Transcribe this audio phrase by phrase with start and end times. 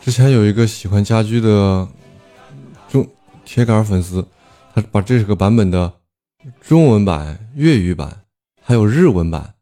[0.00, 1.86] 之前有一个喜欢家居的
[2.88, 3.06] 中
[3.44, 4.26] 铁杆粉丝，
[4.74, 5.92] 他把这个版本的
[6.60, 8.24] 中文版、粤语版
[8.62, 9.54] 还有日文版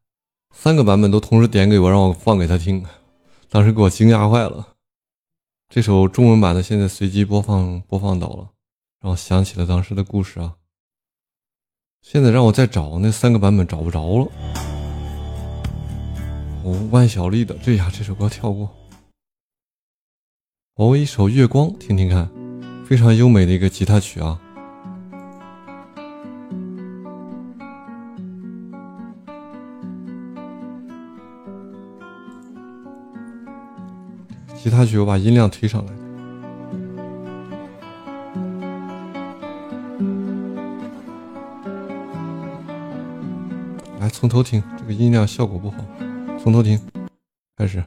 [0.55, 2.85] 三个版本都同时点给我，让我放给他听，
[3.51, 4.75] 当时给我惊讶坏了。
[5.69, 8.51] 这首中文版的现在随机播放播放到了，
[9.01, 10.55] 让我想起了当时的故事啊。
[12.01, 14.29] 现在让我再找那三个版本找不着了。
[16.63, 18.73] 哦，万晓利的，这呀这首歌跳过。
[20.79, 22.31] 哦，一首《月光》，听听看，
[22.87, 24.39] 非常优美的一个吉他曲啊。
[34.55, 35.93] 吉他曲，我把音量推上来。
[43.99, 45.79] 来，从头听，这个音量效果不好，
[46.41, 46.81] 从头听，
[47.57, 47.83] 开始。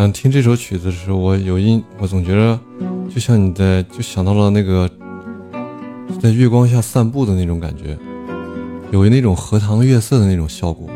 [0.00, 2.56] 嗯，听这首曲子的时候，我有印，我总觉得
[3.12, 4.88] 就像你在，就想到了那个
[6.22, 7.98] 在月光下散步的那种感觉，
[8.92, 10.88] 有那种荷塘月色的那种效果，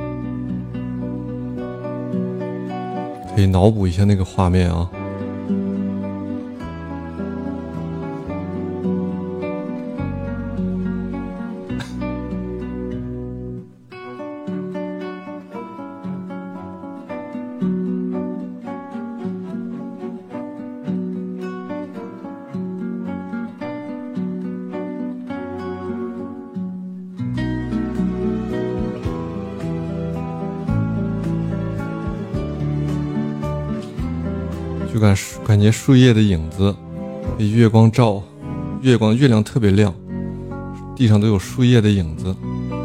[3.35, 4.89] 可以脑补一下那个画面啊。
[34.93, 36.75] 就感感觉树叶的影子
[37.39, 38.23] 被月光照，
[38.83, 39.95] 月光月亮特别亮，
[40.95, 42.37] 地上都有树叶的影子，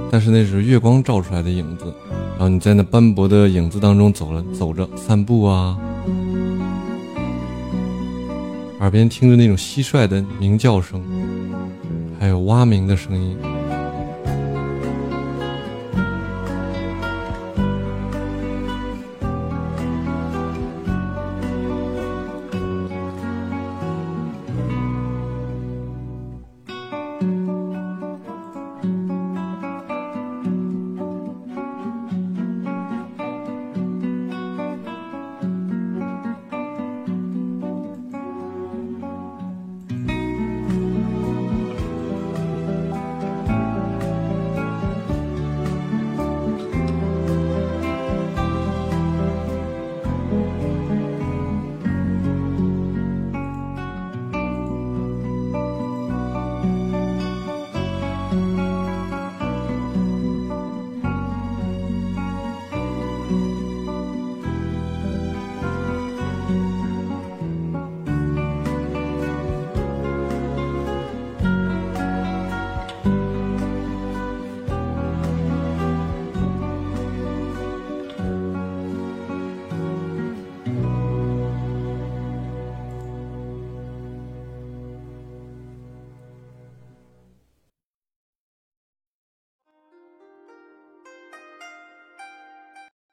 [0.09, 1.93] 但是那是月光照出来的影子。
[2.37, 5.77] 然后你在那斑驳的影子当中走了走着散步啊，
[8.79, 11.03] 耳边听着那种蟋蟀的鸣叫声，
[12.19, 13.35] 还有蛙鸣的声音。